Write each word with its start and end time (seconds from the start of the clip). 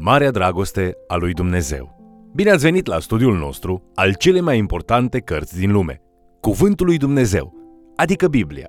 Marea 0.00 0.30
dragoste 0.30 0.96
a 1.06 1.16
lui 1.16 1.32
Dumnezeu. 1.32 1.96
Bine 2.34 2.50
ați 2.50 2.62
venit 2.62 2.86
la 2.86 2.98
studiul 2.98 3.36
nostru 3.36 3.90
al 3.94 4.14
cele 4.14 4.40
mai 4.40 4.58
importante 4.58 5.18
cărți 5.18 5.58
din 5.58 5.72
lume, 5.72 6.00
Cuvântul 6.40 6.86
lui 6.86 6.96
Dumnezeu, 6.96 7.54
adică 7.96 8.28
Biblia. 8.28 8.66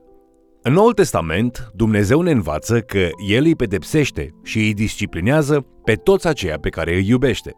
În 0.62 0.74
Noul 0.74 0.94
Testament, 0.94 1.72
Dumnezeu 1.76 2.22
ne 2.22 2.32
învață 2.32 2.80
că 2.80 3.08
El 3.28 3.44
îi 3.44 3.56
pedepsește 3.56 4.30
și 4.44 4.58
îi 4.58 4.74
disciplinează 4.74 5.66
pe 5.84 5.94
toți 5.94 6.28
aceia 6.28 6.58
pe 6.60 6.70
care 6.70 6.96
îi 6.96 7.08
iubește. 7.08 7.52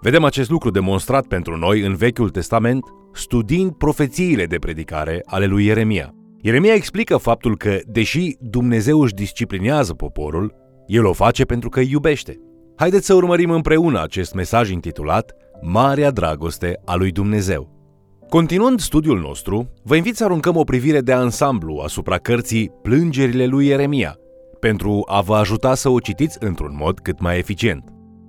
Vedem 0.00 0.24
acest 0.24 0.50
lucru 0.50 0.70
demonstrat 0.70 1.26
pentru 1.26 1.56
noi 1.56 1.80
în 1.80 1.94
Vechiul 1.94 2.30
Testament, 2.30 2.84
studiind 3.12 3.72
profețiile 3.72 4.44
de 4.44 4.58
predicare 4.58 5.20
ale 5.24 5.46
lui 5.46 5.64
Ieremia. 5.64 6.14
Ieremia 6.40 6.74
explică 6.74 7.16
faptul 7.16 7.56
că, 7.56 7.78
deși 7.86 8.36
Dumnezeu 8.40 9.00
își 9.00 9.14
disciplinează 9.14 9.94
poporul, 9.94 10.54
El 10.86 11.04
o 11.04 11.12
face 11.12 11.44
pentru 11.44 11.68
că 11.68 11.80
îi 11.80 11.90
iubește. 11.90 12.40
Haideți 12.78 13.06
să 13.06 13.14
urmărim 13.14 13.50
împreună 13.50 14.02
acest 14.02 14.34
mesaj 14.34 14.70
intitulat 14.70 15.32
Marea 15.60 16.10
Dragoste 16.10 16.80
a 16.84 16.94
lui 16.94 17.10
Dumnezeu. 17.10 17.68
Continuând 18.28 18.80
studiul 18.80 19.20
nostru, 19.20 19.72
vă 19.82 19.96
invit 19.96 20.16
să 20.16 20.24
aruncăm 20.24 20.56
o 20.56 20.64
privire 20.64 21.00
de 21.00 21.12
ansamblu 21.12 21.76
asupra 21.84 22.16
cărții 22.16 22.70
Plângerile 22.82 23.46
lui 23.46 23.66
Ieremia, 23.66 24.16
pentru 24.60 25.02
a 25.06 25.20
vă 25.20 25.36
ajuta 25.36 25.74
să 25.74 25.88
o 25.88 25.98
citiți 25.98 26.36
într-un 26.40 26.76
mod 26.78 26.98
cât 26.98 27.20
mai 27.20 27.38
eficient. 27.38 27.84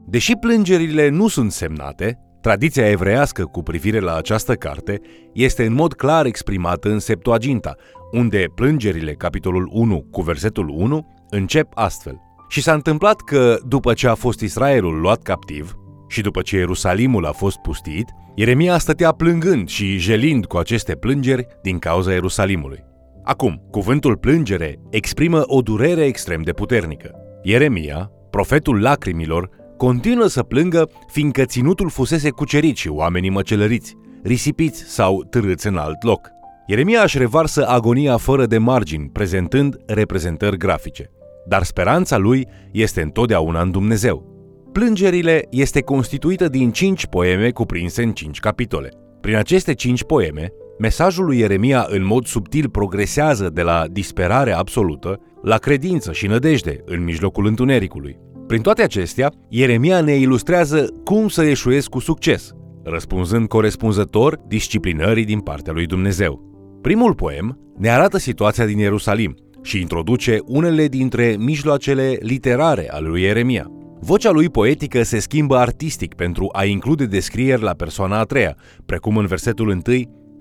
Deși 0.05 0.35
plângerile 0.35 1.09
nu 1.09 1.27
sunt 1.27 1.52
semnate, 1.52 2.20
tradiția 2.41 2.89
evreiască 2.89 3.44
cu 3.44 3.63
privire 3.63 4.00
la 4.00 4.16
această 4.16 4.53
carte 4.53 5.00
este 5.34 5.66
în 5.66 5.73
mod 5.73 5.94
clar 5.94 6.25
exprimată 6.25 6.89
în 6.89 7.00
Septuaginta, 7.00 7.75
unde 8.11 8.45
plângerile, 8.55 9.13
capitolul 9.13 9.70
1 9.72 10.05
cu 10.11 10.22
versetul 10.22 10.70
1, 10.70 11.08
încep 11.30 11.67
astfel. 11.73 12.29
Și 12.49 12.62
s-a 12.62 12.73
întâmplat 12.73 13.21
că, 13.21 13.58
după 13.67 13.94
ce 13.94 14.08
a 14.08 14.16
fost 14.16 14.39
Israelul 14.39 14.99
luat 14.99 15.22
captiv 15.22 15.73
și 16.08 16.22
după 16.22 16.42
ce 16.42 16.56
Ierusalimul 16.56 17.25
a 17.25 17.31
fost 17.31 17.58
pustit, 17.58 18.06
Ieremia 18.36 18.78
stătea 18.78 19.11
plângând 19.11 19.67
și 19.67 19.97
jelind 19.97 20.45
cu 20.45 20.58
aceste 20.58 20.95
plângeri 20.95 21.47
din 21.61 21.80
cauza 21.80 22.11
Ierusalimului. 22.11 22.83
Acum, 23.23 23.61
cuvântul 23.72 24.17
plângere 24.17 24.80
exprimă 24.89 25.44
o 25.45 25.61
durere 25.61 26.06
extrem 26.06 26.41
de 26.41 26.52
puternică. 26.52 27.11
Ieremia, 27.44 28.11
profetul 28.30 28.81
lacrimilor, 28.81 29.50
continuă 29.78 30.28
să 30.28 30.44
plângă 30.44 30.89
fiindcă 31.08 31.44
ținutul 31.44 31.89
fusese 31.89 32.30
cucerit 32.30 32.78
și 32.78 32.88
oamenii 32.88 33.30
măcelăriți, 33.30 33.95
risipiți 34.23 34.84
sau 34.84 35.23
târâți 35.23 35.67
în 35.67 35.78
alt 35.78 36.03
loc. 36.03 36.30
Ieremia 36.67 37.02
își 37.02 37.17
revarsă 37.17 37.67
agonia 37.67 38.17
fără 38.17 38.45
de 38.45 38.58
margini, 38.58 39.09
prezentând 39.13 39.78
reprezentări 39.86 40.58
grafice. 40.58 41.11
Dar 41.48 41.64
speranța 41.64 42.18
lui 42.18 42.48
este 42.72 43.02
întotdeauna 43.02 43.62
în 43.62 43.72
Dumnezeu. 43.72 44.28
Plângerile 44.72 45.48
este 45.50 45.81
constituită 45.81 46.48
din 46.48 46.72
cinci 46.72 47.06
poeme 47.06 47.50
cuprinse 47.50 48.04
în 48.04 48.12
cinci 48.12 48.40
capitole. 48.40 48.90
Prin 49.22 49.36
aceste 49.36 49.73
cinci 49.73 50.04
poeme, 50.04 50.52
mesajul 50.80 51.26
lui 51.26 51.38
Ieremia 51.38 51.86
în 51.90 52.06
mod 52.06 52.26
subtil 52.26 52.70
progresează 52.70 53.50
de 53.50 53.62
la 53.62 53.86
disperare 53.92 54.52
absolută 54.52 55.20
la 55.44 55.58
credință 55.58 56.12
și 56.12 56.28
nădejde 56.28 56.81
în 56.86 57.04
mijlocul 57.04 57.46
întunericului. 57.46 58.18
Prin 58.48 58.62
toate 58.62 58.81
acestea, 58.81 59.31
Ieremia 59.50 60.02
ne 60.02 60.16
ilustrează 60.16 60.86
cum 61.03 61.28
să 61.28 61.44
eșuezi 61.44 61.90
cu 61.90 62.00
succes, 62.00 62.52
răspunzând 62.84 63.48
corespunzător 63.48 64.40
disciplinării 64.48 65.26
din 65.26 65.40
partea 65.40 65.74
lui 65.74 65.86
Dumnezeu. 65.86 66.48
Primul 66.81 67.14
poem 67.14 67.59
ne 67.78 67.90
arată 67.90 68.18
situația 68.18 68.66
din 68.66 68.78
Ierusalim 68.78 69.36
și 69.62 69.82
introduce 69.82 70.40
unele 70.46 70.88
dintre 70.88 71.36
mijloacele 71.40 72.18
literare 72.22 72.90
ale 72.92 73.08
lui 73.08 73.22
Ieremia. 73.22 73.72
Vocea 74.02 74.32
lui 74.32 74.50
poetică 74.50 75.04
se 75.04 75.20
schimbă 75.20 75.58
artistic 75.58 76.14
pentru 76.14 76.50
a 76.52 76.64
include 76.64 77.06
descrieri 77.06 77.62
la 77.62 77.72
persoana 77.72 78.20
a 78.20 78.24
treia, 78.24 78.56
precum 78.86 79.18
în 79.18 79.25
versetul 79.25 79.68
1, 79.68 79.81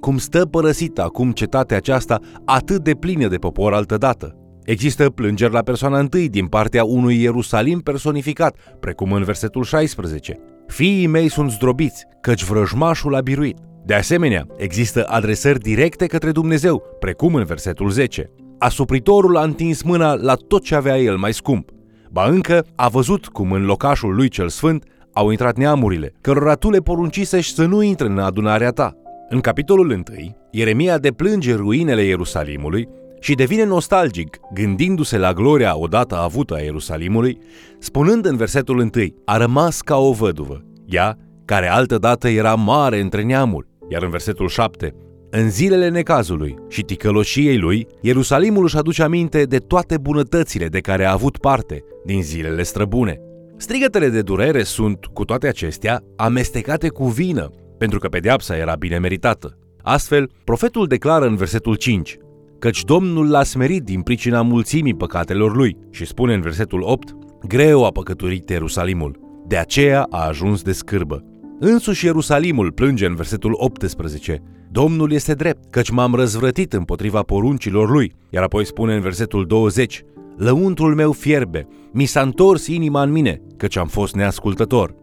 cum 0.01 0.19
stă 0.19 0.45
părăsită 0.45 1.03
acum 1.03 1.33
cetatea 1.33 1.77
aceasta 1.77 2.21
atât 2.45 2.83
de 2.85 2.95
plină 2.95 3.29
de 3.29 3.37
popor 3.37 3.75
altădată. 3.75 4.37
Există 4.65 5.11
plângeri 5.11 5.53
la 5.53 5.63
persoana 5.63 5.99
întâi 5.99 6.29
din 6.29 6.47
partea 6.47 6.85
unui 6.85 7.23
Ierusalim 7.23 7.81
personificat, 7.81 8.57
precum 8.81 9.13
în 9.13 9.23
versetul 9.23 9.63
16. 9.63 10.37
Fiii 10.67 11.07
mei 11.07 11.29
sunt 11.29 11.51
zdrobiți, 11.51 12.05
căci 12.21 12.45
vrăjmașul 12.45 13.15
a 13.15 13.21
biruit. 13.21 13.57
De 13.85 13.95
asemenea, 13.95 14.47
există 14.57 15.05
adresări 15.05 15.59
directe 15.59 16.07
către 16.07 16.31
Dumnezeu, 16.31 16.83
precum 16.99 17.35
în 17.35 17.45
versetul 17.45 17.91
10. 17.91 18.31
Asupritorul 18.59 19.37
a 19.37 19.43
întins 19.43 19.83
mâna 19.83 20.15
la 20.15 20.35
tot 20.35 20.63
ce 20.63 20.75
avea 20.75 20.99
el 20.99 21.17
mai 21.17 21.33
scump. 21.33 21.71
Ba 22.11 22.29
încă 22.29 22.67
a 22.77 22.89
văzut 22.89 23.27
cum 23.27 23.53
în 23.53 23.65
locașul 23.65 24.15
lui 24.15 24.29
cel 24.29 24.49
sfânt 24.49 24.85
au 25.13 25.31
intrat 25.31 25.57
neamurile, 25.57 26.15
cărora 26.21 26.55
tu 26.55 26.71
le 26.71 26.79
poruncisei 26.79 27.43
să 27.43 27.65
nu 27.65 27.83
intre 27.83 28.07
în 28.07 28.19
adunarea 28.19 28.71
ta. 28.71 28.97
În 29.29 29.41
capitolul 29.41 29.91
1, 29.91 30.03
Ieremia 30.51 30.99
deplânge 30.99 31.55
ruinele 31.55 32.03
Ierusalimului 32.03 32.89
și 33.21 33.35
devine 33.35 33.65
nostalgic, 33.65 34.39
gândindu-se 34.55 35.19
la 35.19 35.33
gloria 35.33 35.79
odată 35.79 36.17
avută 36.17 36.55
a 36.55 36.61
Ierusalimului, 36.61 37.39
spunând 37.79 38.27
în 38.27 38.37
versetul 38.37 38.79
1, 38.79 38.91
a 39.25 39.37
rămas 39.37 39.81
ca 39.81 39.97
o 39.97 40.13
văduvă, 40.13 40.65
ea, 40.87 41.17
care 41.45 41.71
altădată 41.71 42.29
era 42.29 42.55
mare 42.55 43.01
între 43.01 43.23
neamuri, 43.23 43.67
iar 43.89 44.03
în 44.03 44.11
versetul 44.11 44.49
7, 44.49 44.95
în 45.31 45.51
zilele 45.51 45.89
necazului 45.89 46.55
și 46.69 46.83
ticăloșiei 46.83 47.59
lui, 47.59 47.87
Ierusalimul 48.01 48.65
își 48.65 48.77
aduce 48.77 49.03
aminte 49.03 49.43
de 49.43 49.59
toate 49.59 49.99
bunătățile 49.99 50.67
de 50.67 50.81
care 50.81 51.05
a 51.05 51.13
avut 51.13 51.39
parte 51.39 51.85
din 52.05 52.23
zilele 52.23 52.63
străbune. 52.63 53.21
Strigătele 53.57 54.09
de 54.09 54.23
durere 54.23 54.63
sunt, 54.63 55.07
cu 55.07 55.25
toate 55.25 55.49
acestea, 55.49 56.03
amestecate 56.17 56.89
cu 56.89 57.05
vină, 57.05 57.51
pentru 57.79 57.99
că 57.99 58.09
pedeapsa 58.09 58.57
era 58.57 58.75
bine 58.75 58.99
meritată. 58.99 59.59
Astfel, 59.83 60.31
profetul 60.45 60.87
declară 60.87 61.27
în 61.27 61.37
versetul 61.37 61.75
5, 61.75 62.17
căci 62.59 62.85
Domnul 62.85 63.31
l-a 63.31 63.43
smerit 63.43 63.83
din 63.83 64.01
pricina 64.01 64.43
mulțimii 64.43 64.95
păcatelor 64.95 65.57
lui 65.57 65.77
și 65.91 66.07
spune 66.07 66.35
în 66.35 66.41
versetul 66.41 66.83
8, 66.83 67.17
greu 67.47 67.85
a 67.85 67.91
păcăturit 67.91 68.51
Ierusalimul, 68.51 69.19
de 69.47 69.57
aceea 69.57 70.07
a 70.11 70.27
ajuns 70.27 70.63
de 70.63 70.73
scârbă. 70.73 71.25
Însuși 71.61 72.05
Ierusalimul 72.05 72.73
plânge 72.73 73.07
în 73.07 73.15
versetul 73.15 73.53
18, 73.55 74.43
Domnul 74.71 75.13
este 75.13 75.35
drept, 75.35 75.71
căci 75.71 75.91
m-am 75.91 76.15
răzvrătit 76.15 76.73
împotriva 76.73 77.23
poruncilor 77.23 77.91
lui. 77.91 78.15
Iar 78.31 78.43
apoi 78.43 78.67
spune 78.67 78.95
în 78.95 79.01
versetul 79.01 79.47
20, 79.47 80.05
Lăuntrul 80.37 80.95
meu 80.95 81.13
fierbe, 81.13 81.67
mi 81.93 82.05
s-a 82.05 82.21
întors 82.21 82.67
inima 82.67 83.03
în 83.03 83.11
mine, 83.11 83.41
căci 83.57 83.77
am 83.77 83.87
fost 83.87 84.15
neascultător. 84.15 84.95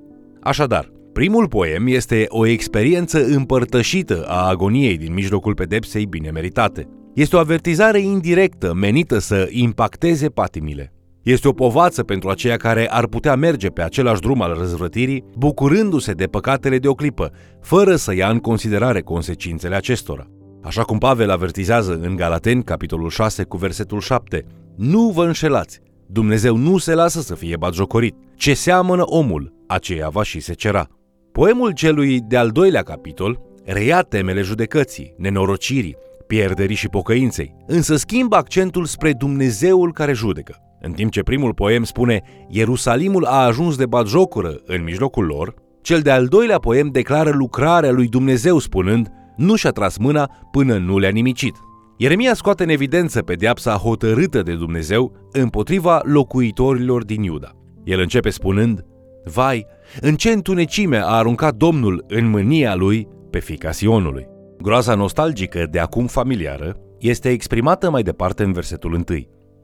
Așadar, 0.42 0.92
primul 1.14 1.48
poem 1.48 1.88
este 1.88 2.26
o 2.28 2.46
experiență 2.46 3.26
împărtășită 3.26 4.26
a 4.28 4.48
agoniei 4.48 4.98
din 4.98 5.14
mijlocul 5.14 5.54
pedepsei 5.54 6.06
bine 6.06 6.30
meritate. 6.30 6.88
Este 7.14 7.36
o 7.36 7.40
avertizare 7.40 8.00
indirectă 8.00 8.74
menită 8.74 9.20
să 9.20 9.48
impacteze 9.52 10.30
patimile. 10.30 10.95
Este 11.26 11.48
o 11.48 11.52
povață 11.52 12.04
pentru 12.04 12.30
aceia 12.30 12.58
care 12.58 12.90
ar 12.90 13.08
putea 13.08 13.36
merge 13.36 13.68
pe 13.70 13.82
același 13.82 14.22
drum 14.22 14.42
al 14.42 14.56
răzvrătirii, 14.58 15.24
bucurându-se 15.38 16.12
de 16.12 16.26
păcatele 16.26 16.78
de 16.78 16.88
o 16.88 16.94
clipă, 16.94 17.32
fără 17.62 17.96
să 17.96 18.16
ia 18.16 18.30
în 18.30 18.40
considerare 18.40 19.02
consecințele 19.02 19.76
acestora. 19.76 20.28
Așa 20.64 20.84
cum 20.84 20.98
Pavel 20.98 21.30
avertizează 21.30 22.00
în 22.02 22.16
Galateni, 22.16 22.64
capitolul 22.64 23.10
6, 23.10 23.44
cu 23.44 23.58
versetul 23.58 24.00
7, 24.00 24.46
Nu 24.76 25.10
vă 25.10 25.26
înșelați! 25.26 25.80
Dumnezeu 26.08 26.56
nu 26.56 26.78
se 26.78 26.94
lasă 26.94 27.22
să 27.22 27.36
fie 27.36 27.58
batjocorit. 27.58 28.16
Ce 28.36 28.54
seamănă 28.54 29.04
omul, 29.06 29.54
aceea 29.68 30.10
va 30.10 30.24
și 30.24 30.40
se 30.40 30.54
cera. 30.54 30.88
Poemul 31.32 31.72
celui 31.72 32.20
de-al 32.28 32.50
doilea 32.50 32.82
capitol 32.82 33.42
reia 33.64 34.02
temele 34.02 34.42
judecății, 34.42 35.14
nenorocirii, 35.18 35.98
pierderii 36.28 36.76
și 36.76 36.88
pocăinței, 36.88 37.56
însă 37.68 37.96
schimbă 37.96 38.36
accentul 38.36 38.86
spre 38.86 39.14
Dumnezeul 39.14 39.94
care 39.94 40.14
judecă. 40.14 40.60
În 40.86 40.92
timp 40.92 41.12
ce 41.12 41.24
primul 41.24 41.54
poem 41.54 41.84
spune 41.84 42.22
Ierusalimul 42.48 43.26
a 43.26 43.46
ajuns 43.46 43.78
de 43.78 43.86
batjocură 43.86 44.56
în 44.66 44.84
mijlocul 44.84 45.26
lor, 45.26 45.54
cel 45.82 46.00
de-al 46.00 46.26
doilea 46.26 46.60
poem 46.60 46.88
declară 46.88 47.30
lucrarea 47.30 47.92
lui 47.92 48.08
Dumnezeu 48.08 48.58
spunând 48.58 49.12
nu 49.36 49.56
și-a 49.56 49.72
tras 49.72 49.98
mâna 49.98 50.30
până 50.52 50.78
nu 50.78 50.98
le-a 50.98 51.10
nimicit. 51.10 51.56
Ieremia 51.98 52.34
scoate 52.34 52.64
în 52.64 52.70
evidență 52.70 53.22
pedeapsa 53.22 53.72
hotărâtă 53.72 54.42
de 54.42 54.56
Dumnezeu 54.56 55.30
împotriva 55.32 56.02
locuitorilor 56.04 57.06
din 57.06 57.24
Iuda. 57.24 57.52
El 57.84 58.00
începe 58.00 58.30
spunând, 58.30 58.86
Vai, 59.24 59.66
în 60.02 60.16
ce 60.16 60.30
întunecime 60.30 60.98
a 60.98 61.06
aruncat 61.06 61.56
Domnul 61.56 62.06
în 62.08 62.30
mânia 62.30 62.76
lui 62.76 63.08
pe 63.30 63.40
fica 63.40 63.72
Sionului. 63.72 64.28
Groaza 64.62 64.96
nostalgică 64.96 65.68
de 65.72 65.80
acum 65.80 66.08
familiară 66.08 66.76
este 67.00 67.30
exprimată 67.30 67.90
mai 67.90 68.04
departe 68.04 68.44
în 68.44 68.52
versetul 68.52 68.94
1 68.94 69.04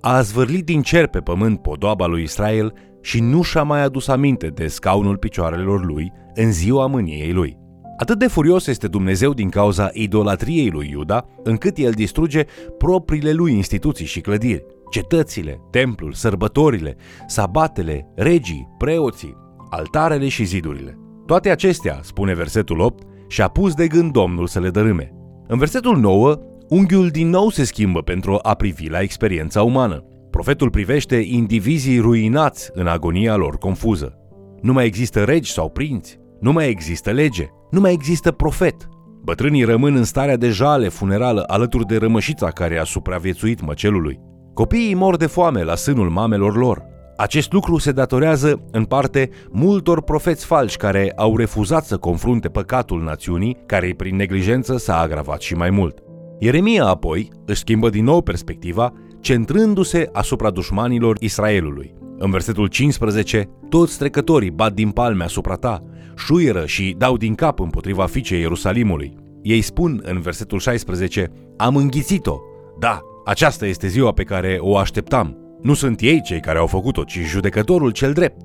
a 0.01 0.21
zvârlit 0.21 0.65
din 0.65 0.81
cer 0.81 1.07
pe 1.07 1.19
pământ 1.19 1.61
podoaba 1.61 2.05
lui 2.05 2.23
Israel 2.23 2.73
și 3.01 3.19
nu 3.19 3.41
și-a 3.41 3.63
mai 3.63 3.83
adus 3.83 4.07
aminte 4.07 4.47
de 4.47 4.67
scaunul 4.67 5.17
picioarelor 5.17 5.85
lui 5.85 6.11
în 6.33 6.51
ziua 6.51 6.85
mâniei 6.85 7.31
lui. 7.31 7.57
Atât 7.97 8.19
de 8.19 8.27
furios 8.27 8.67
este 8.67 8.87
Dumnezeu 8.87 9.33
din 9.33 9.49
cauza 9.49 9.89
idolatriei 9.93 10.69
lui 10.69 10.89
Iuda, 10.91 11.25
încât 11.43 11.77
el 11.77 11.91
distruge 11.91 12.45
propriile 12.77 13.31
lui 13.31 13.53
instituții 13.53 14.05
și 14.05 14.21
clădiri, 14.21 14.65
cetățile, 14.89 15.59
templul, 15.71 16.13
sărbătorile, 16.13 16.95
sabatele, 17.27 18.07
regii, 18.15 18.67
preoții, 18.77 19.37
altarele 19.69 20.27
și 20.27 20.43
zidurile. 20.43 20.97
Toate 21.25 21.49
acestea, 21.49 21.99
spune 22.01 22.33
versetul 22.33 22.79
8, 22.79 23.03
și-a 23.27 23.47
pus 23.47 23.73
de 23.73 23.87
gând 23.87 24.11
Domnul 24.11 24.47
să 24.47 24.59
le 24.59 24.69
dărâme. 24.69 25.13
În 25.47 25.57
versetul 25.57 25.97
9, 25.97 26.39
unghiul 26.71 27.09
din 27.09 27.29
nou 27.29 27.49
se 27.49 27.63
schimbă 27.63 28.01
pentru 28.01 28.39
a 28.41 28.53
privi 28.53 28.89
la 28.89 28.99
experiența 28.99 29.63
umană. 29.63 30.03
Profetul 30.29 30.69
privește 30.69 31.15
indivizii 31.15 31.99
ruinați 31.99 32.69
în 32.73 32.87
agonia 32.87 33.35
lor 33.35 33.57
confuză. 33.57 34.17
Nu 34.61 34.73
mai 34.73 34.85
există 34.85 35.23
regi 35.23 35.51
sau 35.51 35.69
prinți, 35.69 36.19
nu 36.39 36.51
mai 36.51 36.69
există 36.69 37.11
lege, 37.11 37.47
nu 37.71 37.79
mai 37.79 37.93
există 37.93 38.31
profet. 38.31 38.89
Bătrânii 39.23 39.63
rămân 39.63 39.95
în 39.95 40.03
starea 40.03 40.37
de 40.37 40.49
jale 40.49 40.87
funerală 40.87 41.43
alături 41.47 41.85
de 41.85 41.97
rămășița 41.97 42.47
care 42.47 42.77
a 42.77 42.83
supraviețuit 42.83 43.61
măcelului. 43.61 44.19
Copiii 44.53 44.93
mor 44.93 45.17
de 45.17 45.25
foame 45.25 45.63
la 45.63 45.75
sânul 45.75 46.09
mamelor 46.09 46.57
lor. 46.57 46.83
Acest 47.17 47.51
lucru 47.51 47.77
se 47.77 47.91
datorează, 47.91 48.67
în 48.71 48.83
parte, 48.83 49.29
multor 49.49 50.01
profeți 50.01 50.45
falși 50.45 50.77
care 50.77 51.13
au 51.15 51.37
refuzat 51.37 51.85
să 51.85 51.97
confrunte 51.97 52.49
păcatul 52.49 53.03
națiunii, 53.03 53.57
care 53.65 53.93
prin 53.97 54.15
neglijență 54.15 54.77
s-a 54.77 54.99
agravat 54.99 55.41
și 55.41 55.53
mai 55.53 55.69
mult. 55.69 55.99
Ieremia 56.43 56.85
apoi 56.85 57.29
își 57.45 57.59
schimbă 57.59 57.89
din 57.89 58.03
nou 58.03 58.21
perspectiva, 58.21 58.93
centrându-se 59.19 60.09
asupra 60.11 60.49
dușmanilor 60.49 61.17
Israelului. 61.19 61.93
În 62.17 62.31
versetul 62.31 62.67
15, 62.67 63.49
toți 63.69 63.97
trecătorii 63.97 64.51
bat 64.51 64.73
din 64.73 64.89
palme 64.89 65.23
asupra 65.23 65.55
ta, 65.55 65.83
șuieră 66.17 66.65
și 66.65 66.95
dau 66.97 67.17
din 67.17 67.35
cap 67.35 67.59
împotriva 67.59 68.05
fiicei 68.05 68.39
Ierusalimului. 68.39 69.15
Ei 69.41 69.61
spun 69.61 70.01
în 70.03 70.19
versetul 70.19 70.59
16, 70.59 71.31
am 71.57 71.75
înghițit-o. 71.75 72.39
Da, 72.79 72.99
aceasta 73.25 73.65
este 73.65 73.87
ziua 73.87 74.11
pe 74.11 74.23
care 74.23 74.57
o 74.59 74.77
așteptam. 74.77 75.37
Nu 75.61 75.73
sunt 75.73 75.99
ei 75.99 76.21
cei 76.21 76.39
care 76.39 76.57
au 76.57 76.67
făcut-o, 76.67 77.03
ci 77.03 77.19
judecătorul 77.19 77.91
cel 77.91 78.13
drept. 78.13 78.41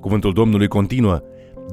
Cuvântul 0.00 0.32
Domnului 0.32 0.68
continuă, 0.68 1.20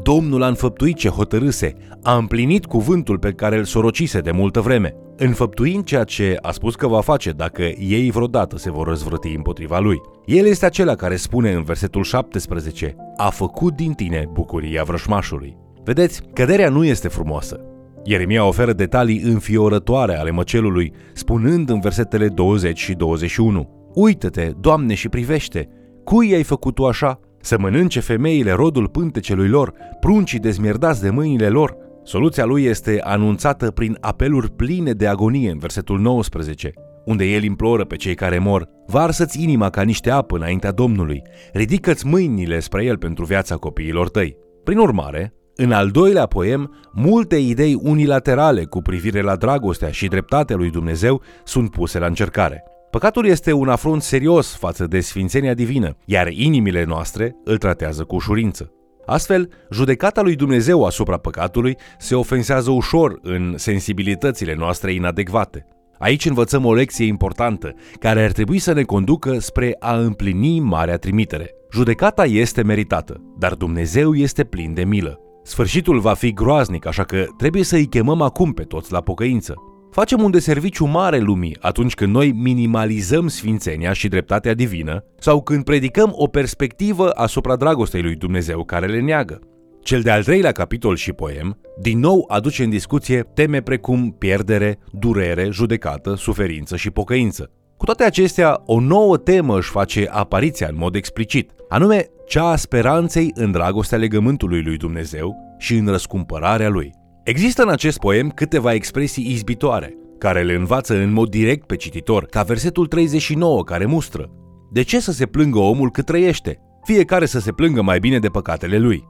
Domnul 0.04 0.44
a 0.44 0.48
înfăptuit 0.48 0.96
ce 0.96 1.10
hotărâse, 1.10 1.76
a 2.04 2.16
împlinit 2.16 2.66
cuvântul 2.66 3.20
pe 3.20 3.32
care 3.32 3.58
îl 3.58 3.64
sorocise 3.64 4.20
de 4.20 4.32
multă 4.32 4.62
vreme, 4.62 4.96
înfăptuind 5.18 5.84
ceea 5.84 6.04
ce 6.04 6.38
a 6.42 6.52
spus 6.52 6.76
că 6.76 6.88
va 6.88 7.02
face 7.02 7.32
dacă 7.32 7.62
ei 7.80 8.12
vreodată 8.12 8.58
se 8.58 8.72
vor 8.72 8.88
răzvrăti 8.88 9.36
împotriva 9.36 9.80
lui. 9.80 10.02
El 10.26 10.46
este 10.46 10.66
acela 10.66 10.96
care 10.96 11.16
spune 11.16 11.52
în 11.52 11.64
versetul 11.64 12.04
17, 12.04 12.96
a 13.18 13.30
făcut 13.30 13.76
din 13.76 13.94
tine 13.94 14.30
bucuria 14.34 14.84
vrășmașului. 14.84 15.58
Vedeți, 15.84 16.22
căderea 16.34 16.70
nu 16.70 16.86
este 16.86 17.08
frumoasă. 17.08 17.60
Ieremia 18.04 18.46
oferă 18.46 18.74
detalii 18.74 19.22
înfiorătoare 19.22 20.18
ale 20.18 20.32
măcelului, 20.32 20.94
spunând 21.14 21.70
în 21.70 21.80
versetele 21.80 22.28
20 22.28 22.80
și 22.80 22.94
21, 22.94 23.70
Uită-te, 23.94 24.52
Doamne, 24.60 24.94
și 24.94 25.10
privește, 25.10 25.70
cui 26.04 26.34
ai 26.34 26.44
făcut 26.44 26.76
tu 26.76 26.86
așa? 26.86 27.20
Să 27.42 27.58
mănânce 27.60 28.00
femeile 28.00 28.52
rodul 28.52 28.88
pântecelui 28.88 29.48
lor, 29.48 29.74
pruncii 30.00 30.40
dezmierdați 30.40 31.02
de 31.02 31.10
mâinile 31.10 31.50
lor. 31.50 31.78
Soluția 32.04 32.46
lui 32.46 32.64
este 32.64 33.00
anunțată 33.04 33.72
prin 33.72 33.98
apeluri 34.02 34.52
pline 34.52 34.92
de 34.92 35.08
agonie 35.08 35.52
în 35.52 35.58
versetul 35.58 36.00
19, 36.00 36.74
unde 37.06 37.26
el 37.26 37.44
imploră 37.44 37.86
pe 37.86 37.96
cei 37.96 38.16
care 38.16 38.40
mor, 38.40 38.70
varsă-ți 38.88 39.44
inima 39.44 39.70
ca 39.70 39.82
niște 39.82 40.10
apă 40.10 40.36
înaintea 40.36 40.72
Domnului, 40.72 41.22
ridică-ți 41.54 42.08
mâinile 42.08 42.60
spre 42.60 42.86
el 42.86 42.98
pentru 42.98 43.26
viața 43.26 43.56
copiilor 43.56 44.10
tăi. 44.10 44.38
Prin 44.64 44.78
urmare, 44.78 45.34
în 45.56 45.72
al 45.72 45.90
doilea 45.90 46.26
poem, 46.26 46.76
multe 46.94 47.36
idei 47.36 47.80
unilaterale 47.82 48.64
cu 48.64 48.82
privire 48.82 49.22
la 49.22 49.36
dragostea 49.36 49.92
și 49.92 50.08
dreptatea 50.08 50.56
lui 50.56 50.70
Dumnezeu 50.70 51.22
sunt 51.44 51.72
puse 51.72 52.00
la 52.00 52.06
încercare. 52.06 52.64
Păcatul 52.92 53.26
este 53.26 53.52
un 53.52 53.70
afront 53.70 54.02
serios 54.02 54.56
față 54.56 54.88
de 54.88 55.00
sfințenia 55.00 55.54
divină, 55.54 55.96
iar 56.06 56.28
inimile 56.28 56.84
noastre 56.84 57.36
îl 57.44 57.58
tratează 57.58 58.04
cu 58.04 58.16
ușurință. 58.16 58.72
Astfel, 59.06 59.50
judecata 59.72 60.22
lui 60.22 60.36
Dumnezeu 60.36 60.86
asupra 60.86 61.18
păcatului 61.18 61.78
se 61.98 62.16
ofensează 62.16 62.72
ușor 62.72 63.20
în 63.22 63.54
sensibilitățile 63.58 64.56
noastre 64.56 64.94
inadecvate. 64.94 65.66
Aici 66.00 66.26
învățăm 66.26 66.66
o 66.66 66.74
lecție 66.74 67.06
importantă, 67.06 67.74
care 68.00 68.24
ar 68.24 68.32
trebui 68.32 68.60
să 68.60 68.74
ne 68.74 68.84
conducă 68.84 69.40
spre 69.40 69.76
a 69.80 69.96
împlini 69.96 70.60
marea 70.60 70.98
trimitere. 70.98 71.52
Judecata 71.72 72.26
este 72.26 72.64
meritată, 72.64 73.22
dar 73.38 73.54
Dumnezeu 73.54 74.14
este 74.14 74.44
plin 74.44 74.74
de 74.74 74.84
milă. 74.84 75.20
Sfârșitul 75.44 76.00
va 76.00 76.14
fi 76.14 76.34
groaznic, 76.34 76.86
așa 76.86 77.04
că 77.04 77.26
trebuie 77.38 77.64
să 77.64 77.76
îi 77.76 77.88
chemăm 77.88 78.22
acum 78.22 78.52
pe 78.52 78.64
toți 78.64 78.92
la 78.92 79.02
pocăință. 79.02 79.54
Facem 79.92 80.24
un 80.24 80.32
deserviciu 80.32 80.86
mare 80.86 81.20
lumii 81.20 81.58
atunci 81.60 81.94
când 81.94 82.14
noi 82.14 82.32
minimalizăm 82.32 83.28
sfințenia 83.28 83.94
și 83.94 84.08
dreptatea 84.08 84.54
divină 84.54 85.04
sau 85.20 85.42
când 85.42 85.64
predicăm 85.64 86.12
o 86.16 86.28
perspectivă 86.28 87.10
asupra 87.10 87.56
dragostei 87.56 88.02
lui 88.02 88.16
Dumnezeu 88.16 88.64
care 88.64 88.88
le 88.88 89.00
neagă. 89.00 89.40
Cel 89.84 90.02
de-al 90.02 90.24
treilea 90.24 90.52
capitol 90.52 90.96
și 90.96 91.12
poem, 91.12 91.58
din 91.82 92.00
nou 92.00 92.26
aduce 92.28 92.64
în 92.64 92.70
discuție 92.70 93.22
teme 93.34 93.62
precum 93.62 94.12
pierdere, 94.12 94.80
durere, 94.92 95.50
judecată, 95.52 96.16
suferință 96.16 96.76
și 96.76 96.90
pocăință. 96.90 97.52
Cu 97.78 97.86
toate 97.86 98.04
acestea, 98.04 98.62
o 98.66 98.80
nouă 98.80 99.18
temă 99.18 99.58
își 99.58 99.70
face 99.70 100.08
apariția 100.12 100.68
în 100.70 100.78
mod 100.78 100.96
explicit, 100.96 101.52
anume 101.70 102.06
cea 102.28 102.50
a 102.50 102.56
speranței 102.56 103.32
în 103.36 103.52
dragostea 103.52 103.98
legământului 103.98 104.62
lui 104.64 104.78
Dumnezeu 104.78 105.36
și 105.58 105.76
în 105.76 105.88
răscumpărarea 105.88 106.70
lui. 106.70 106.99
Există 107.24 107.62
în 107.62 107.70
acest 107.70 107.98
poem 107.98 108.30
câteva 108.30 108.74
expresii 108.74 109.32
izbitoare, 109.32 109.98
care 110.18 110.44
le 110.44 110.54
învață 110.54 110.94
în 110.94 111.14
mod 111.14 111.30
direct 111.30 111.66
pe 111.66 111.76
cititor, 111.76 112.26
ca 112.26 112.44
versetul 112.44 112.88
39 112.88 113.64
care 113.64 113.86
mustră. 113.86 114.30
De 114.72 114.82
ce 114.82 115.00
să 115.00 115.12
se 115.12 115.26
plângă 115.26 115.60
omul 115.60 115.92
cât 115.92 116.06
trăiește? 116.06 116.60
Fiecare 116.84 117.26
să 117.26 117.40
se 117.40 117.52
plângă 117.52 117.82
mai 117.82 118.00
bine 118.00 118.20
de 118.20 118.28
păcatele 118.28 118.78
lui. 118.78 119.08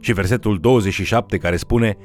Și 0.00 0.12
versetul 0.12 0.58
27 0.60 1.36
care 1.36 1.56
spune 1.56 1.96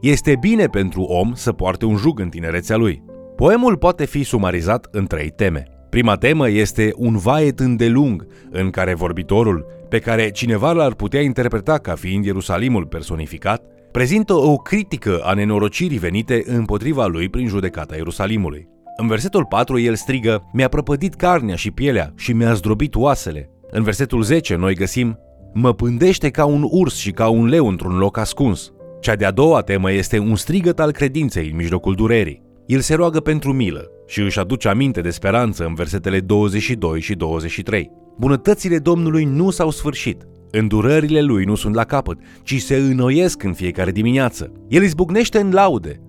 Este 0.00 0.36
bine 0.40 0.66
pentru 0.66 1.02
om 1.02 1.34
să 1.34 1.52
poarte 1.52 1.84
un 1.84 1.96
jug 1.96 2.20
în 2.20 2.28
tinerețea 2.28 2.76
lui. 2.76 3.02
Poemul 3.36 3.76
poate 3.76 4.04
fi 4.04 4.22
sumarizat 4.22 4.88
în 4.90 5.06
trei 5.06 5.30
teme. 5.30 5.66
Prima 5.90 6.14
temă 6.14 6.48
este 6.48 6.92
un 6.96 7.16
vaet 7.16 7.60
îndelung, 7.60 8.26
în 8.50 8.70
care 8.70 8.94
vorbitorul, 8.94 9.66
pe 9.88 9.98
care 9.98 10.30
cineva 10.30 10.72
l-ar 10.72 10.94
putea 10.94 11.20
interpreta 11.20 11.78
ca 11.78 11.94
fiind 11.94 12.24
Ierusalimul 12.24 12.86
personificat, 12.86 13.62
prezintă 13.96 14.34
o 14.34 14.56
critică 14.56 15.20
a 15.22 15.34
nenorocirii 15.34 15.98
venite 15.98 16.42
împotriva 16.46 17.06
lui 17.06 17.28
prin 17.28 17.48
judecata 17.48 17.96
Ierusalimului. 17.96 18.68
În 18.96 19.06
versetul 19.06 19.44
4 19.44 19.78
el 19.78 19.94
strigă, 19.94 20.42
mi-a 20.52 20.68
prăpădit 20.68 21.14
carnea 21.14 21.54
și 21.54 21.70
pielea 21.70 22.12
și 22.16 22.32
mi-a 22.32 22.52
zdrobit 22.52 22.94
oasele. 22.94 23.50
În 23.70 23.82
versetul 23.82 24.22
10 24.22 24.54
noi 24.54 24.74
găsim, 24.74 25.18
mă 25.54 25.72
pândește 25.72 26.30
ca 26.30 26.44
un 26.44 26.66
urs 26.70 26.96
și 26.96 27.10
ca 27.10 27.28
un 27.28 27.46
leu 27.46 27.68
într-un 27.68 27.96
loc 27.96 28.16
ascuns. 28.16 28.72
Cea 29.00 29.14
de-a 29.14 29.30
doua 29.30 29.60
temă 29.60 29.92
este 29.92 30.18
un 30.18 30.36
strigăt 30.36 30.80
al 30.80 30.92
credinței 30.92 31.48
în 31.50 31.56
mijlocul 31.56 31.94
durerii. 31.94 32.42
El 32.66 32.80
se 32.80 32.94
roagă 32.94 33.20
pentru 33.20 33.52
milă 33.52 33.90
și 34.06 34.20
își 34.20 34.38
aduce 34.38 34.68
aminte 34.68 35.00
de 35.00 35.10
speranță 35.10 35.64
în 35.64 35.74
versetele 35.74 36.20
22 36.20 37.00
și 37.00 37.14
23. 37.14 37.90
Bunătățile 38.18 38.78
Domnului 38.78 39.24
nu 39.24 39.50
s-au 39.50 39.70
sfârșit, 39.70 40.26
Îndurările 40.50 41.20
lui 41.20 41.44
nu 41.44 41.54
sunt 41.54 41.74
la 41.74 41.84
capăt, 41.84 42.18
ci 42.42 42.60
se 42.60 42.76
înnoiesc 42.76 43.42
în 43.42 43.52
fiecare 43.52 43.90
dimineață. 43.90 44.52
El 44.68 44.82
izbucnește 44.82 45.38
în 45.40 45.52
laude 45.52 46.00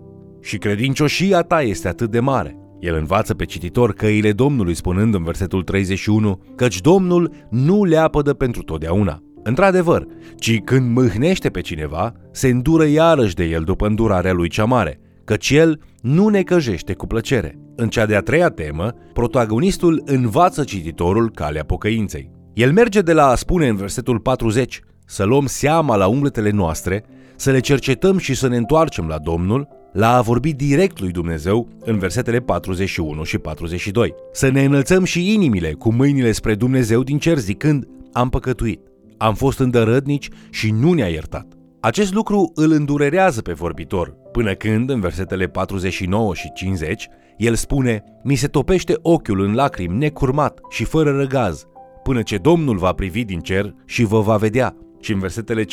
și 0.41 0.57
credincioșia 0.57 1.41
ta 1.41 1.61
este 1.61 1.87
atât 1.87 2.11
de 2.11 2.19
mare. 2.19 2.57
El 2.79 2.95
învață 2.95 3.33
pe 3.33 3.45
cititor 3.45 3.93
căile 3.93 4.31
Domnului 4.31 4.73
spunând 4.73 5.13
în 5.13 5.23
versetul 5.23 5.63
31 5.63 6.41
căci 6.55 6.81
Domnul 6.81 7.31
nu 7.49 7.83
le 7.83 7.97
apădă 7.97 8.33
pentru 8.33 8.61
totdeauna. 8.63 9.21
Într-adevăr, 9.43 10.05
ci 10.35 10.59
când 10.63 10.95
mâhnește 10.95 11.49
pe 11.49 11.61
cineva, 11.61 12.13
se 12.31 12.47
îndură 12.47 12.85
iarăși 12.85 13.35
de 13.35 13.43
el 13.43 13.63
după 13.63 13.87
îndurarea 13.87 14.33
lui 14.33 14.49
cea 14.49 14.65
mare, 14.65 14.99
căci 15.23 15.49
el 15.49 15.79
nu 16.01 16.27
ne 16.27 16.41
căjește 16.41 16.93
cu 16.93 17.07
plăcere. 17.07 17.59
În 17.75 17.89
cea 17.89 18.05
de-a 18.05 18.21
treia 18.21 18.49
temă, 18.49 18.93
protagonistul 19.13 20.01
învață 20.05 20.63
cititorul 20.63 21.31
calea 21.31 21.63
pocăinței. 21.63 22.36
El 22.57 22.71
merge 22.71 23.01
de 23.01 23.13
la 23.13 23.27
a 23.27 23.35
spune 23.35 23.67
în 23.67 23.75
versetul 23.75 24.19
40 24.19 24.81
să 25.05 25.23
luăm 25.23 25.45
seama 25.45 25.95
la 25.95 26.07
umbletele 26.07 26.49
noastre, 26.49 27.03
să 27.35 27.51
le 27.51 27.59
cercetăm 27.59 28.17
și 28.17 28.33
să 28.33 28.47
ne 28.47 28.57
întoarcem 28.57 29.07
la 29.07 29.17
Domnul, 29.17 29.67
la 29.93 30.15
a 30.15 30.21
vorbi 30.21 30.53
direct 30.53 30.99
lui 30.99 31.11
Dumnezeu 31.11 31.67
în 31.79 31.97
versetele 31.97 32.39
41 32.39 33.23
și 33.23 33.37
42. 33.37 34.13
Să 34.31 34.49
ne 34.49 34.63
înălțăm 34.63 35.03
și 35.03 35.33
inimile 35.33 35.71
cu 35.71 35.93
mâinile 35.93 36.31
spre 36.31 36.55
Dumnezeu 36.55 37.03
din 37.03 37.17
cer 37.17 37.37
zicând, 37.37 37.87
am 38.11 38.29
păcătuit, 38.29 38.81
am 39.17 39.33
fost 39.33 39.59
îndărădnici 39.59 40.29
și 40.49 40.71
nu 40.71 40.93
ne-a 40.93 41.07
iertat. 41.07 41.47
Acest 41.79 42.13
lucru 42.13 42.51
îl 42.55 42.71
îndurerează 42.71 43.41
pe 43.41 43.53
vorbitor, 43.53 44.15
până 44.31 44.53
când, 44.53 44.89
în 44.89 44.99
versetele 44.99 45.47
49 45.47 46.33
și 46.33 46.51
50, 46.53 47.07
el 47.37 47.55
spune, 47.55 48.03
mi 48.23 48.35
se 48.35 48.47
topește 48.47 48.97
ochiul 49.01 49.41
în 49.41 49.55
lacrimi 49.55 49.97
necurmat 49.97 50.59
și 50.69 50.83
fără 50.83 51.11
răgaz, 51.11 51.67
până 52.07 52.21
ce 52.21 52.37
Domnul 52.37 52.77
va 52.77 52.91
privi 52.91 53.25
din 53.25 53.39
cer 53.39 53.73
și 53.85 54.03
vă 54.03 54.21
va 54.21 54.37
vedea. 54.37 54.75
Și 54.99 55.11
în 55.11 55.19
versetele 55.19 55.63
57-58, 55.63 55.67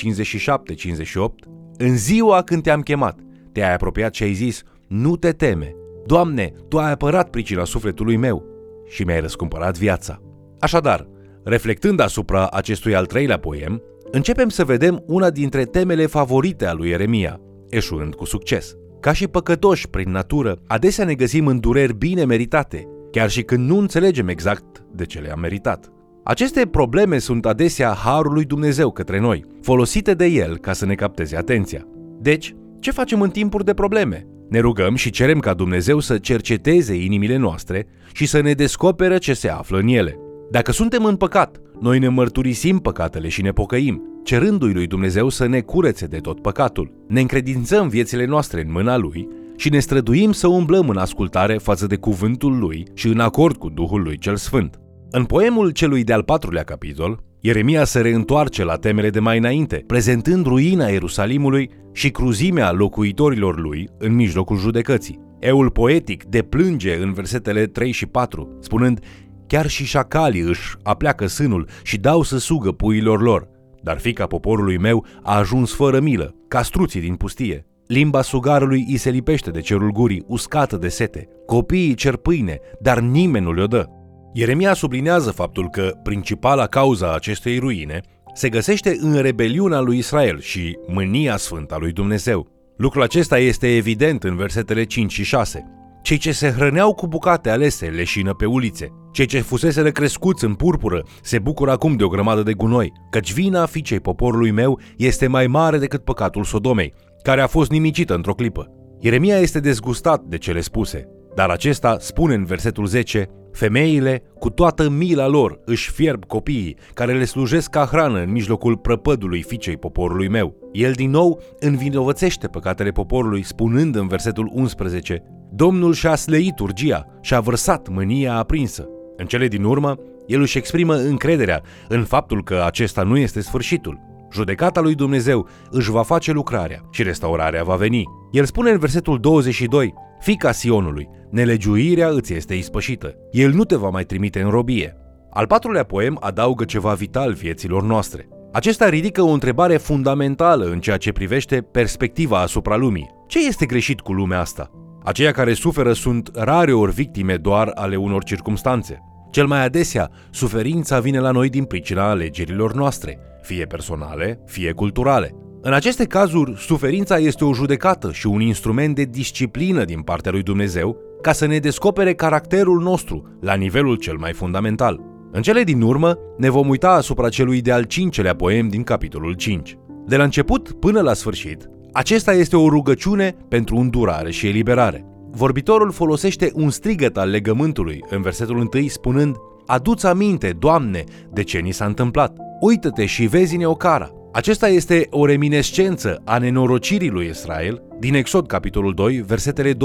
în 1.77 1.97
ziua 1.97 2.43
când 2.43 2.63
te-am 2.63 2.81
chemat, 2.81 3.19
te-ai 3.53 3.75
apropiat 3.75 4.15
și 4.15 4.23
ai 4.23 4.33
zis, 4.33 4.63
nu 4.89 5.17
te 5.17 5.33
teme, 5.33 5.75
Doamne, 6.07 6.53
Tu 6.69 6.79
ai 6.79 6.91
apărat 6.91 7.31
pricina 7.31 7.65
sufletului 7.65 8.17
meu 8.17 8.45
și 8.87 9.03
mi-ai 9.03 9.21
răscumpărat 9.21 9.79
viața. 9.79 10.21
Așadar, 10.59 11.09
reflectând 11.45 12.01
asupra 12.01 12.47
acestui 12.47 12.95
al 12.95 13.07
treilea 13.07 13.39
poem, 13.39 13.83
începem 14.11 14.49
să 14.49 14.65
vedem 14.65 15.03
una 15.07 15.31
dintre 15.31 15.65
temele 15.65 16.07
favorite 16.07 16.67
a 16.67 16.73
lui 16.73 16.89
Ieremia, 16.89 17.41
eșuând 17.69 18.15
cu 18.15 18.25
succes. 18.25 18.75
Ca 19.01 19.13
și 19.13 19.29
păcătoși 19.29 19.89
prin 19.89 20.11
natură, 20.11 20.59
adesea 20.67 21.05
ne 21.05 21.15
găsim 21.15 21.47
în 21.47 21.61
dureri 21.61 21.97
bine 21.97 22.25
meritate, 22.25 22.89
chiar 23.11 23.31
și 23.31 23.43
când 23.43 23.69
nu 23.69 23.79
înțelegem 23.79 24.29
exact 24.29 24.85
de 24.93 25.05
ce 25.05 25.19
le-am 25.19 25.41
meritat. 25.41 25.94
Aceste 26.27 26.67
probleme 26.67 27.19
sunt 27.19 27.47
adesea 27.47 27.93
harul 27.93 28.33
lui 28.33 28.45
Dumnezeu 28.45 28.91
către 28.91 29.21
noi, 29.21 29.45
folosite 29.63 30.15
de 30.15 30.27
El 30.27 30.57
ca 30.57 30.73
să 30.73 30.87
ne 30.87 30.95
capteze 30.95 31.37
atenția. 31.37 31.87
Deci, 32.21 32.55
ce 32.81 32.91
facem 32.91 33.21
în 33.21 33.31
timpuri 33.31 33.65
de 33.65 33.75
probleme? 33.75 34.27
Ne 34.49 34.59
rugăm 34.59 34.95
și 34.95 35.11
cerem 35.11 35.39
ca 35.39 35.55
Dumnezeu 35.55 36.01
să 36.01 36.19
cerceteze 36.19 36.95
inimile 36.95 37.37
noastre 37.37 37.87
și 38.13 38.27
să 38.27 38.41
ne 38.41 38.53
descoperă 38.53 39.19
ce 39.19 39.35
se 39.35 39.49
află 39.49 39.79
în 39.79 39.89
ele. 39.89 40.19
Dacă 40.51 40.73
suntem 40.73 41.05
în 41.05 41.17
păcat, 41.17 41.61
noi 41.81 41.99
ne 41.99 42.09
mărturisim 42.09 42.79
păcatele 42.79 43.29
și 43.29 43.43
ne 43.43 43.51
pocăim, 43.51 44.21
cerându-i 44.23 44.73
lui 44.73 44.87
Dumnezeu 44.87 45.29
să 45.29 45.47
ne 45.47 45.61
curețe 45.61 46.07
de 46.07 46.19
tot 46.19 46.41
păcatul. 46.41 46.93
Ne 47.09 47.21
încredințăm 47.21 47.89
viețile 47.89 48.25
noastre 48.25 48.61
în 48.61 48.73
mâna 48.73 48.97
Lui 48.97 49.29
și 49.57 49.69
ne 49.69 49.79
străduim 49.79 50.33
să 50.33 50.49
umblăm 50.49 50.89
în 50.89 50.97
ascultare 50.97 51.59
față 51.59 51.87
de 51.87 51.97
cuvântul 51.97 52.59
Lui 52.59 52.87
și 52.95 53.09
în 53.09 53.21
acord 53.21 53.57
cu 53.57 53.69
Duhul 53.69 54.03
Lui 54.03 54.19
cel 54.19 54.37
Sfânt. 54.37 54.79
În 55.17 55.25
poemul 55.25 55.71
celui 55.71 56.05
de-al 56.05 56.23
patrulea 56.23 56.63
capitol, 56.63 57.23
Ieremia 57.41 57.85
se 57.85 58.01
reîntoarce 58.01 58.65
la 58.65 58.77
temele 58.77 59.11
de 59.11 59.21
mai 59.21 59.39
înainte, 59.39 59.85
prezentând 59.87 60.47
ruina 60.47 60.87
Ierusalimului 60.87 61.71
și 61.93 62.11
cruzimea 62.11 62.73
locuitorilor 62.73 63.59
lui 63.59 63.89
în 63.99 64.15
mijlocul 64.15 64.57
judecății. 64.57 65.21
Eul 65.39 65.71
poetic 65.71 66.25
deplânge 66.25 66.97
în 66.97 67.13
versetele 67.13 67.67
3 67.67 67.91
și 67.91 68.07
4, 68.07 68.59
spunând 68.61 69.01
Chiar 69.47 69.67
și 69.67 69.85
șacalii 69.85 70.41
își 70.41 70.77
apleacă 70.83 71.27
sânul 71.27 71.69
și 71.83 71.99
dau 71.99 72.23
să 72.23 72.39
sugă 72.39 72.73
puilor 72.73 73.23
lor, 73.23 73.49
dar 73.83 73.99
fica 73.99 74.27
poporului 74.27 74.79
meu 74.79 75.07
a 75.23 75.37
ajuns 75.37 75.75
fără 75.75 76.01
milă, 76.01 76.35
ca 76.49 76.63
struții 76.63 77.01
din 77.01 77.15
pustie. 77.15 77.67
Limba 77.87 78.23
sugarului 78.23 78.85
îi 78.89 78.97
se 78.97 79.11
lipește 79.11 79.51
de 79.51 79.61
cerul 79.61 79.91
gurii, 79.91 80.25
uscată 80.27 80.77
de 80.77 80.89
sete. 80.89 81.29
Copiii 81.47 81.95
cer 81.95 82.17
pâine, 82.17 82.59
dar 82.81 83.01
nimeni 83.01 83.45
nu 83.45 83.53
le-o 83.53 83.67
dă. 83.67 83.89
Ieremia 84.37 84.75
sublinează 84.75 85.31
faptul 85.31 85.71
că 85.71 85.93
principala 86.03 86.67
cauza 86.67 87.15
acestei 87.15 87.59
ruine 87.59 88.01
se 88.33 88.49
găsește 88.49 88.97
în 89.01 89.21
rebeliunea 89.21 89.81
lui 89.81 89.99
Israel 89.99 90.41
și 90.41 90.79
mânia 90.87 91.37
sfântă 91.37 91.75
a 91.75 91.79
lui 91.79 91.93
Dumnezeu. 91.93 92.47
Lucrul 92.77 93.03
acesta 93.03 93.39
este 93.39 93.77
evident 93.77 94.25
în 94.25 94.37
versetele 94.37 94.85
5 94.85 95.13
și 95.13 95.25
6. 95.25 95.65
Cei 96.03 96.17
ce 96.17 96.33
se 96.33 96.51
hrăneau 96.51 96.95
cu 96.95 97.07
bucate 97.07 97.51
alese 97.51 97.87
leșină 97.87 98.33
pe 98.33 98.45
ulițe. 98.45 98.89
Cei 99.13 99.27
ce 99.27 99.41
fusese 99.41 99.91
crescuți 99.91 100.45
în 100.45 100.55
purpură 100.55 101.05
se 101.23 101.39
bucură 101.39 101.71
acum 101.71 101.97
de 101.97 102.05
o 102.05 102.09
grămadă 102.09 102.43
de 102.43 102.53
gunoi, 102.53 102.93
căci 103.11 103.33
vina 103.33 103.67
fiicei 103.67 104.01
poporului 104.01 104.51
meu 104.51 104.81
este 104.97 105.27
mai 105.27 105.47
mare 105.47 105.79
decât 105.79 106.05
păcatul 106.05 106.45
Sodomei, 106.45 106.95
care 107.23 107.41
a 107.41 107.47
fost 107.47 107.71
nimicită 107.71 108.15
într-o 108.15 108.35
clipă. 108.35 108.71
Ieremia 109.01 109.37
este 109.37 109.61
dezgustat 109.61 110.23
de 110.23 110.39
cele 110.39 110.61
spuse, 110.61 111.09
dar 111.35 111.49
acesta 111.51 111.97
spune 112.01 112.35
în 112.35 112.45
versetul 112.45 112.87
10 112.87 113.29
Femeile, 113.55 114.23
cu 114.39 114.51
toată 114.51 114.89
mila 114.91 115.27
lor, 115.27 115.61
își 115.65 115.91
fierb 115.91 116.25
copiii, 116.25 116.77
care 116.95 117.19
le 117.19 117.25
slujesc 117.25 117.71
ca 117.71 117.85
hrană 117.85 118.19
în 118.19 118.31
mijlocul 118.31 118.77
prăpădului 118.77 119.43
fiicei 119.43 119.77
poporului 119.77 120.29
meu. 120.29 120.57
El 120.73 120.93
din 120.93 121.11
nou 121.11 121.43
învinovățește 121.59 122.47
păcatele 122.47 122.91
poporului, 122.91 123.43
spunând 123.43 123.97
în 123.97 124.07
versetul 124.07 124.51
11, 124.53 125.23
Domnul 125.53 125.93
și-a 125.93 126.15
sleit 126.15 126.59
urgia 126.59 127.07
și-a 127.21 127.41
vărsat 127.41 127.89
mânia 127.89 128.35
aprinsă. 128.35 128.89
În 129.17 129.27
cele 129.27 129.49
din 129.49 129.65
urmă, 129.65 129.99
el 130.27 130.41
își 130.41 130.59
exprimă 130.59 130.95
încrederea 130.95 131.63
în 131.89 132.05
faptul 132.05 132.45
că 132.45 132.63
acesta 132.67 133.03
nu 133.03 133.17
este 133.17 133.41
sfârșitul. 133.41 134.14
Judecata 134.35 134.81
lui 134.81 134.95
Dumnezeu 134.95 135.49
își 135.71 135.91
va 135.91 136.03
face 136.03 136.33
lucrarea 136.33 136.81
și 136.91 137.03
restaurarea 137.03 137.65
va 137.65 137.75
veni. 137.75 138.05
El 138.31 138.45
spune 138.45 138.71
în 138.71 138.79
versetul 138.79 139.21
22, 139.21 139.95
Fica 140.21 140.53
Sionului, 140.53 141.09
nelegiuirea 141.31 142.09
îți 142.09 142.35
este 142.35 142.55
ispășită. 142.55 143.15
El 143.31 143.53
nu 143.53 143.65
te 143.65 143.77
va 143.77 143.89
mai 143.89 144.05
trimite 144.05 144.41
în 144.41 144.51
robie. 144.51 144.97
Al 145.31 145.47
patrulea 145.47 145.83
poem 145.83 146.17
adaugă 146.21 146.65
ceva 146.65 146.93
vital 146.93 147.33
vieților 147.33 147.83
noastre. 147.83 148.29
Acesta 148.53 148.89
ridică 148.89 149.23
o 149.23 149.31
întrebare 149.31 149.77
fundamentală 149.77 150.65
în 150.65 150.81
ceea 150.81 150.97
ce 150.97 151.13
privește 151.13 151.61
perspectiva 151.61 152.41
asupra 152.41 152.77
lumii. 152.77 153.11
Ce 153.27 153.47
este 153.47 153.67
greșit 153.67 154.01
cu 154.01 154.13
lumea 154.13 154.41
asta? 154.41 154.71
Aceia 155.05 155.31
care 155.31 155.53
suferă 155.53 155.93
sunt 155.93 156.31
rare 156.35 156.73
ori 156.73 156.93
victime 156.93 157.37
doar 157.37 157.71
ale 157.75 157.97
unor 157.97 158.25
circumstanțe. 158.25 159.03
Cel 159.31 159.47
mai 159.47 159.65
adesea, 159.65 160.11
suferința 160.31 161.01
vine 161.01 161.19
la 161.19 161.31
noi 161.31 161.49
din 161.49 161.65
pricina 161.65 162.09
alegerilor 162.09 162.75
noastre, 162.75 163.19
fie 163.45 163.65
personale, 163.65 164.41
fie 164.47 164.73
culturale. 164.73 165.35
În 165.61 165.73
aceste 165.73 166.05
cazuri, 166.05 166.55
suferința 166.57 167.19
este 167.19 167.45
o 167.45 167.55
judecată 167.55 168.13
și 168.13 168.27
un 168.27 168.41
instrument 168.41 168.95
de 168.95 169.05
disciplină 169.05 169.85
din 169.85 170.01
partea 170.01 170.31
lui 170.31 170.43
Dumnezeu 170.43 170.97
ca 171.23 171.33
să 171.33 171.47
ne 171.47 171.59
descopere 171.59 172.15
caracterul 172.15 172.81
nostru 172.81 173.39
la 173.41 173.55
nivelul 173.55 173.97
cel 173.97 174.17
mai 174.17 174.33
fundamental. 174.33 175.01
În 175.33 175.43
cele 175.43 175.63
din 175.63 175.83
urmă, 175.83 176.19
ne 176.39 176.51
vom 176.51 176.69
uita 176.69 176.91
asupra 176.91 177.29
celui 177.29 177.61
de-al 177.61 177.83
cincelea 177.83 178.35
poem 178.35 178.69
din 178.69 178.83
capitolul 178.83 179.33
5. 179.33 179.79
De 180.07 180.17
la 180.17 180.25
început 180.25 180.73
până 180.73 181.01
la 181.01 181.15
sfârșit, 181.15 181.69
acesta 181.93 182.33
este 182.33 182.57
o 182.57 182.69
rugăciune 182.69 183.37
pentru 183.49 183.77
îndurare 183.77 184.31
și 184.31 184.47
eliberare. 184.47 185.05
Vorbitorul 185.31 185.91
folosește 185.91 186.51
un 186.55 186.71
strigăt 186.71 187.17
al 187.17 187.31
legământului 187.31 188.05
în 188.11 188.23
versetul 188.23 188.57
1 188.75 188.87
spunând 188.87 189.37
Adu-ți 189.67 190.07
aminte, 190.07 190.57
Doamne, 190.59 191.05
de 191.33 191.43
ce 191.43 191.59
ni 191.59 191.73
s-a 191.73 191.85
întâmplat. 191.85 192.37
Uită-te 192.67 193.07
și 193.07 193.27
vezi-ne 193.27 193.67
o 193.67 193.75
cara. 193.75 194.11
Acesta 194.33 194.69
este 194.69 195.07
o 195.11 195.27
reminescență 195.27 196.23
a 196.25 196.39
nenorocirii 196.39 197.11
lui 197.11 197.27
Israel 197.27 197.83
din 197.99 198.15
Exod 198.15 198.47
capitolul 198.47 198.95
2, 198.95 199.17
versetele 199.17 199.73
24-25, 199.73 199.77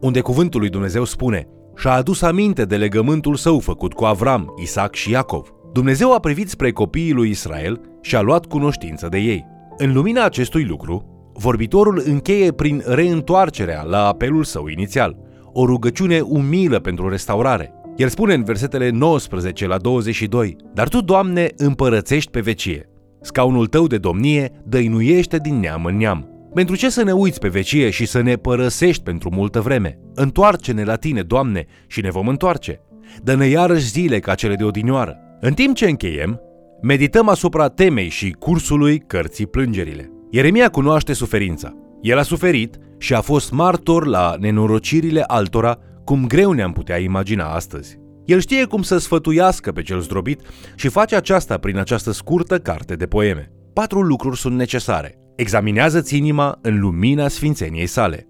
unde 0.00 0.20
cuvântul 0.20 0.60
lui 0.60 0.68
Dumnezeu 0.68 1.04
spune 1.04 1.48
și-a 1.76 1.92
adus 1.92 2.22
aminte 2.22 2.64
de 2.64 2.76
legământul 2.76 3.34
său 3.34 3.58
făcut 3.58 3.92
cu 3.92 4.04
Avram, 4.04 4.54
Isaac 4.62 4.94
și 4.94 5.10
Iacov. 5.10 5.54
Dumnezeu 5.72 6.12
a 6.12 6.18
privit 6.18 6.48
spre 6.48 6.72
copiii 6.72 7.12
lui 7.12 7.30
Israel 7.30 7.80
și 8.00 8.16
a 8.16 8.20
luat 8.20 8.46
cunoștință 8.46 9.08
de 9.08 9.18
ei. 9.18 9.46
În 9.76 9.92
lumina 9.92 10.24
acestui 10.24 10.64
lucru, 10.64 11.30
vorbitorul 11.32 12.02
încheie 12.06 12.52
prin 12.52 12.82
reîntoarcerea 12.86 13.82
la 13.82 14.06
apelul 14.06 14.44
său 14.44 14.66
inițial, 14.66 15.16
o 15.52 15.66
rugăciune 15.66 16.20
umilă 16.20 16.78
pentru 16.78 17.08
restaurare. 17.08 17.72
El 17.98 18.08
spune 18.08 18.34
în 18.34 18.44
versetele 18.44 18.90
19 18.90 19.66
la 19.66 19.76
22, 19.76 20.56
Dar 20.74 20.88
tu, 20.88 21.00
Doamne, 21.00 21.48
împărățești 21.56 22.30
pe 22.30 22.40
vecie. 22.40 22.88
Scaunul 23.20 23.66
tău 23.66 23.86
de 23.86 23.98
domnie 23.98 24.50
dăinuiește 24.64 25.38
din 25.38 25.60
neam 25.60 25.84
în 25.84 25.96
neam. 25.96 26.28
Pentru 26.54 26.76
ce 26.76 26.90
să 26.90 27.02
ne 27.02 27.12
uiți 27.12 27.38
pe 27.38 27.48
vecie 27.48 27.90
și 27.90 28.06
să 28.06 28.20
ne 28.20 28.36
părăsești 28.36 29.02
pentru 29.02 29.30
multă 29.34 29.60
vreme? 29.60 29.98
Întoarce-ne 30.14 30.84
la 30.84 30.96
tine, 30.96 31.22
Doamne, 31.22 31.66
și 31.86 32.00
ne 32.00 32.10
vom 32.10 32.28
întoarce. 32.28 32.80
Dă-ne 33.22 33.46
iarăși 33.46 33.88
zile 33.88 34.18
ca 34.18 34.34
cele 34.34 34.54
de 34.54 34.64
odinioară. 34.64 35.16
În 35.40 35.52
timp 35.52 35.74
ce 35.74 35.88
încheiem, 35.88 36.40
medităm 36.82 37.28
asupra 37.28 37.68
temei 37.68 38.08
și 38.08 38.30
cursului 38.30 38.98
cărții 38.98 39.46
plângerile. 39.46 40.10
Ieremia 40.30 40.68
cunoaște 40.68 41.12
suferința. 41.12 41.74
El 42.02 42.18
a 42.18 42.22
suferit 42.22 42.76
și 42.98 43.14
a 43.14 43.20
fost 43.20 43.52
martor 43.52 44.06
la 44.06 44.34
nenorocirile 44.38 45.22
altora 45.26 45.78
cum 46.08 46.26
greu 46.26 46.52
ne-am 46.52 46.72
putea 46.72 46.98
imagina 46.98 47.54
astăzi. 47.54 47.98
El 48.24 48.40
știe 48.40 48.64
cum 48.64 48.82
să 48.82 48.98
sfătuiască 48.98 49.72
pe 49.72 49.82
cel 49.82 50.00
zdrobit 50.00 50.40
și 50.74 50.88
face 50.88 51.16
aceasta 51.16 51.58
prin 51.58 51.78
această 51.78 52.10
scurtă 52.10 52.58
carte 52.58 52.94
de 52.94 53.06
poeme. 53.06 53.52
Patru 53.72 54.00
lucruri 54.00 54.38
sunt 54.38 54.56
necesare. 54.56 55.18
Examinează-ți 55.36 56.16
inima 56.16 56.58
în 56.62 56.80
lumina 56.80 57.28
sfințeniei 57.28 57.86
sale. 57.86 58.28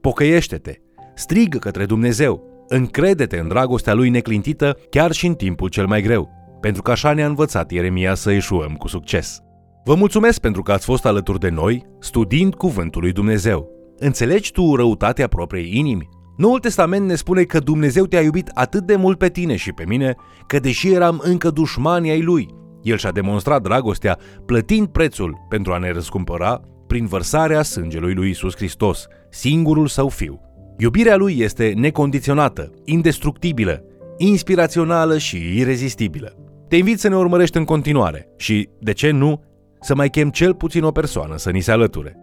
Pocăiește-te, 0.00 0.74
strigă 1.14 1.58
către 1.58 1.84
Dumnezeu, 1.84 2.64
încrede-te 2.68 3.38
în 3.38 3.48
dragostea 3.48 3.94
lui 3.94 4.08
neclintită 4.08 4.76
chiar 4.90 5.12
și 5.12 5.26
în 5.26 5.34
timpul 5.34 5.68
cel 5.68 5.86
mai 5.86 6.02
greu, 6.02 6.30
pentru 6.60 6.82
că 6.82 6.90
așa 6.90 7.12
ne-a 7.12 7.26
învățat 7.26 7.70
Ieremia 7.70 8.14
să 8.14 8.30
ieșuăm 8.30 8.74
cu 8.74 8.88
succes. 8.88 9.40
Vă 9.84 9.94
mulțumesc 9.94 10.40
pentru 10.40 10.62
că 10.62 10.72
ați 10.72 10.84
fost 10.84 11.06
alături 11.06 11.40
de 11.40 11.48
noi, 11.48 11.86
studiind 12.00 12.54
Cuvântul 12.54 13.00
lui 13.02 13.12
Dumnezeu. 13.12 13.68
Înțelegi 13.98 14.52
tu 14.52 14.74
răutatea 14.74 15.28
propriei 15.28 15.76
inimi? 15.76 16.20
Noul 16.36 16.58
Testament 16.58 17.06
ne 17.06 17.14
spune 17.14 17.42
că 17.42 17.58
Dumnezeu 17.58 18.06
te-a 18.06 18.22
iubit 18.22 18.50
atât 18.54 18.82
de 18.86 18.96
mult 18.96 19.18
pe 19.18 19.28
tine 19.28 19.56
și 19.56 19.72
pe 19.72 19.84
mine, 19.86 20.14
că 20.46 20.58
deși 20.58 20.92
eram 20.92 21.20
încă 21.24 21.50
dușmani 21.50 22.10
ai 22.10 22.22
Lui, 22.22 22.48
El 22.82 22.96
și-a 22.96 23.10
demonstrat 23.10 23.62
dragostea 23.62 24.18
plătind 24.46 24.86
prețul 24.86 25.38
pentru 25.48 25.72
a 25.72 25.78
ne 25.78 25.92
răscumpăra 25.92 26.60
prin 26.86 27.06
vărsarea 27.06 27.62
sângelui 27.62 28.14
lui 28.14 28.30
Isus 28.30 28.56
Hristos, 28.56 29.06
singurul 29.30 29.86
său 29.86 30.08
fiu. 30.08 30.40
Iubirea 30.78 31.16
lui 31.16 31.38
este 31.38 31.72
necondiționată, 31.76 32.70
indestructibilă, 32.84 33.84
inspirațională 34.16 35.18
și 35.18 35.58
irezistibilă. 35.58 36.36
Te 36.68 36.76
invit 36.76 36.98
să 36.98 37.08
ne 37.08 37.16
urmărești 37.16 37.56
în 37.56 37.64
continuare 37.64 38.28
și, 38.36 38.68
de 38.80 38.92
ce 38.92 39.10
nu, 39.10 39.42
să 39.80 39.94
mai 39.94 40.10
chem 40.10 40.30
cel 40.30 40.54
puțin 40.54 40.82
o 40.82 40.90
persoană 40.90 41.36
să 41.36 41.50
ni 41.50 41.60
se 41.60 41.72
alăture. 41.72 42.16